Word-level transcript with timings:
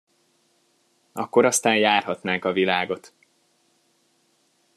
Akkor 1.13 1.45
aztán 1.45 1.77
járhatnák 1.77 2.45
a 2.45 2.51
világot! 2.51 3.13